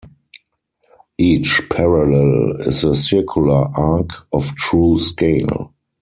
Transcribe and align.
Each 1.19 1.61
parallel 1.69 2.59
is 2.61 2.83
a 2.83 2.95
circular 2.95 3.65
arc 3.77 4.07
of 4.33 4.55
true 4.55 4.97
scale. 4.97 5.75